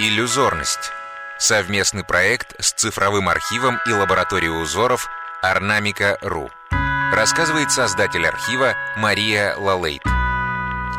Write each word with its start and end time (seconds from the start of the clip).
Иллюзорность. 0.00 0.92
Совместный 1.40 2.04
проект 2.04 2.54
с 2.60 2.70
цифровым 2.70 3.28
архивом 3.28 3.78
и 3.84 3.90
лабораторией 3.90 4.62
узоров 4.62 5.08
Орнамика.ру. 5.42 6.50
Рассказывает 7.12 7.72
создатель 7.72 8.24
архива 8.24 8.74
Мария 8.96 9.56
Лалейт. 9.56 10.02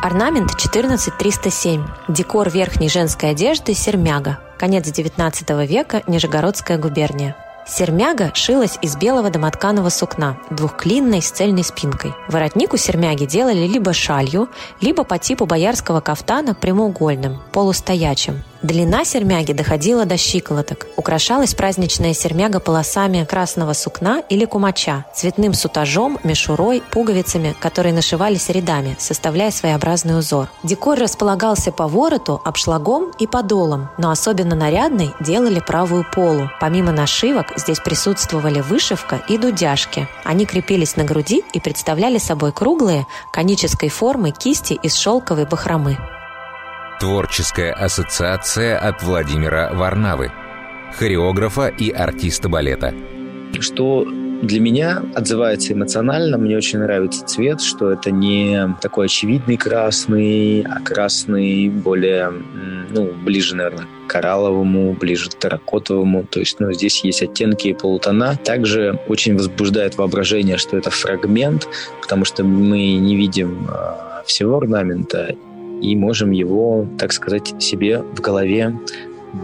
Орнамент 0.01 0.51
14307. 0.57 1.87
Декор 2.09 2.49
верхней 2.49 2.89
женской 2.89 3.29
одежды 3.29 3.73
сермяга. 3.73 4.37
Конец 4.57 4.85
XIX 4.87 5.65
века, 5.65 6.03
Нижегородская 6.05 6.77
губерния. 6.77 7.37
Сермяга 7.65 8.31
шилась 8.33 8.77
из 8.81 8.97
белого 8.97 9.29
домотканого 9.29 9.87
сукна, 9.87 10.39
двухклинной 10.49 11.21
с 11.21 11.31
цельной 11.31 11.63
спинкой. 11.63 12.15
Воротник 12.27 12.73
у 12.73 12.77
сермяги 12.77 13.23
делали 13.23 13.65
либо 13.65 13.93
шалью, 13.93 14.49
либо 14.81 15.05
по 15.05 15.17
типу 15.17 15.45
боярского 15.45 16.01
кафтана 16.01 16.53
прямоугольным, 16.53 17.41
полустоячим. 17.53 18.43
Длина 18.61 19.05
сермяги 19.05 19.53
доходила 19.53 20.05
до 20.05 20.17
щиколоток. 20.17 20.87
Украшалась 20.97 21.53
праздничная 21.53 22.13
сермяга 22.13 22.59
полосами 22.59 23.23
красного 23.23 23.71
сукна 23.71 24.21
или 24.27 24.43
кумача, 24.43 25.05
цветным 25.15 25.53
сутажом, 25.53 26.19
мишурой, 26.25 26.83
пуговицами, 26.91 27.55
которые 27.61 27.93
нашивались 27.93 28.49
рядами, 28.49 28.97
составляя 28.99 29.51
своеобразный 29.51 30.19
узор. 30.19 30.49
Декор 30.63 30.99
располагался 30.99 31.71
по 31.71 31.87
вороту, 31.87 32.41
обшлагом 32.43 33.11
и 33.17 33.27
подолом, 33.27 33.89
но 33.97 34.11
особенно 34.11 34.55
нарядной 34.55 35.13
делали 35.21 35.61
правую 35.65 36.05
полу. 36.13 36.49
Помимо 36.59 36.91
нашивок 36.91 37.53
здесь 37.55 37.79
присутствовали 37.79 38.59
вышивка 38.59 39.21
и 39.29 39.37
дудяшки. 39.37 40.09
Они 40.25 40.45
крепились 40.45 40.97
на 40.97 41.05
груди 41.05 41.45
и 41.53 41.61
представляли 41.61 42.17
собой 42.17 42.51
круглые, 42.51 43.07
конической 43.31 43.87
формы 43.87 44.31
кисти 44.31 44.73
из 44.73 44.95
шелковой 44.95 45.45
бахромы. 45.45 45.97
Творческая 46.99 47.71
ассоциация 47.71 48.77
от 48.77 49.03
Владимира 49.03 49.73
Варнавы, 49.73 50.33
хореографа 50.97 51.67
и 51.67 51.91
артиста 51.91 52.49
балета. 52.49 52.93
Что 53.61 54.05
для 54.41 54.59
меня 54.59 55.01
отзывается 55.15 55.71
эмоционально. 55.71 56.37
Мне 56.37 56.57
очень 56.57 56.79
нравится 56.79 57.25
цвет, 57.25 57.61
что 57.61 57.91
это 57.91 58.11
не 58.11 58.75
такой 58.81 59.05
очевидный 59.05 59.55
красный, 59.55 60.63
а 60.63 60.81
красный 60.81 61.69
более, 61.69 62.33
ну, 62.89 63.13
ближе, 63.23 63.55
наверное, 63.55 63.87
к 64.05 64.09
коралловому, 64.09 64.91
ближе 64.91 65.29
к 65.29 65.35
терракотовому. 65.35 66.25
То 66.25 66.41
есть, 66.41 66.59
ну, 66.59 66.73
здесь 66.73 67.01
есть 67.05 67.23
оттенки 67.23 67.69
и 67.69 67.73
полутона. 67.73 68.37
Также 68.43 68.99
очень 69.07 69.37
возбуждает 69.37 69.95
воображение, 69.97 70.57
что 70.57 70.75
это 70.75 70.89
фрагмент, 70.89 71.65
потому 72.01 72.25
что 72.25 72.43
мы 72.43 72.95
не 72.95 73.15
видим 73.15 73.67
а, 73.69 74.23
всего 74.25 74.57
орнамента, 74.57 75.35
и 75.81 75.95
можем 75.95 76.31
его, 76.31 76.87
так 76.97 77.11
сказать, 77.13 77.53
себе 77.59 77.99
в 77.99 78.21
голове 78.21 78.75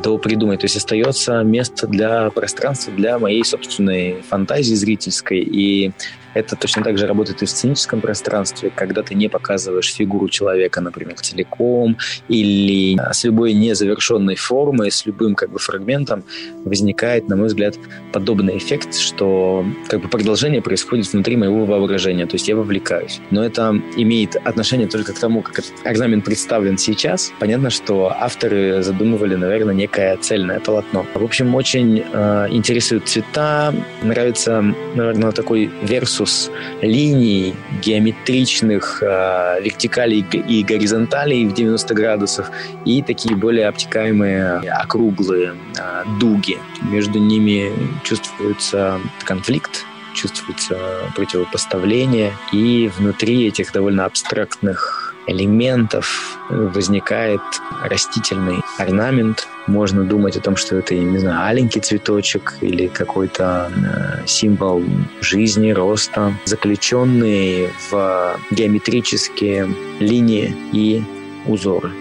допридумать. 0.03 0.61
То 0.61 0.65
есть 0.65 0.77
остается 0.77 1.43
место 1.43 1.87
для 1.87 2.29
пространства, 2.31 2.93
для 2.93 3.19
моей 3.19 3.43
собственной 3.43 4.21
фантазии 4.21 4.73
зрительской. 4.73 5.39
И 5.39 5.91
это 6.35 6.55
точно 6.55 6.83
так 6.83 6.97
же 6.97 7.07
работает 7.07 7.41
и 7.41 7.45
в 7.45 7.49
сценическом 7.49 8.01
пространстве, 8.01 8.71
когда 8.75 9.01
ты 9.01 9.15
не 9.15 9.29
показываешь 9.29 9.93
фигуру 9.93 10.27
человека, 10.29 10.81
например, 10.81 11.15
целиком, 11.15 11.97
или 12.27 12.99
с 13.11 13.23
любой 13.23 13.53
незавершенной 13.53 14.35
формой, 14.35 14.91
с 14.91 15.05
любым 15.05 15.33
как 15.35 15.49
бы 15.49 15.59
фрагментом 15.59 16.23
возникает, 16.65 17.29
на 17.29 17.37
мой 17.37 17.47
взгляд, 17.47 17.75
подобный 18.11 18.57
эффект, 18.57 18.95
что 18.95 19.65
как 19.87 20.01
бы 20.01 20.09
продолжение 20.09 20.61
происходит 20.61 21.11
внутри 21.13 21.37
моего 21.37 21.65
воображения, 21.65 22.25
то 22.25 22.35
есть 22.35 22.49
я 22.49 22.55
вовлекаюсь. 22.55 23.21
Но 23.31 23.43
это 23.43 23.81
имеет 23.95 24.35
отношение 24.35 24.87
только 24.87 25.13
к 25.13 25.19
тому, 25.19 25.41
как 25.41 25.63
орнамент 25.85 26.25
представлен 26.25 26.77
сейчас. 26.77 27.31
Понятно, 27.39 27.69
что 27.69 28.13
авторы 28.13 28.83
задумывали, 28.83 29.35
наверное, 29.35 29.73
некое 29.73 30.17
цельное 30.17 30.59
полотно. 30.59 31.05
В 31.13 31.23
общем, 31.23 31.55
очень 31.55 32.03
э, 32.11 32.47
интересуют 32.49 33.07
цвета, 33.07 33.73
нравится, 34.03 34.61
наверное, 34.95 35.31
такой 35.31 35.71
версус 35.81 36.24
конус 36.25 36.51
линий 36.81 37.55
геометричных 37.81 39.03
э, 39.03 39.61
вертикалей 39.61 40.25
и 40.47 40.63
горизонталей 40.63 41.45
в 41.45 41.53
90 41.53 41.93
градусов 41.93 42.49
и 42.85 43.01
такие 43.01 43.35
более 43.35 43.67
обтекаемые 43.67 44.59
округлые 44.71 45.53
э, 45.77 46.03
дуги. 46.19 46.57
Между 46.91 47.19
ними 47.19 47.71
чувствуется 48.03 48.99
конфликт, 49.23 49.85
чувствуется 50.13 50.77
противопоставление, 51.15 52.33
и 52.51 52.89
внутри 52.97 53.47
этих 53.47 53.71
довольно 53.71 54.05
абстрактных 54.05 55.04
элементов 55.27 56.37
возникает 56.49 57.41
растительный 57.83 58.61
орнамент. 58.77 59.47
Можно 59.67 60.03
думать 60.03 60.37
о 60.37 60.41
том, 60.41 60.55
что 60.55 60.77
это, 60.77 60.95
не 60.95 61.17
знаю, 61.17 61.45
аленький 61.45 61.81
цветочек 61.81 62.57
или 62.61 62.87
какой-то 62.87 63.71
э, 63.75 64.27
символ 64.27 64.83
жизни, 65.21 65.71
роста, 65.71 66.33
заключенные 66.45 67.71
в 67.89 68.39
геометрические 68.51 69.67
линии 69.99 70.55
и 70.71 71.03
узоры. 71.47 71.91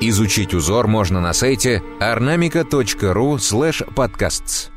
Изучить 0.00 0.54
узор 0.54 0.88
можно 0.88 1.20
на 1.20 1.32
сайте 1.32 1.82
ornamica.ru 2.00 3.36
slash 3.36 3.86
podcasts. 3.94 4.71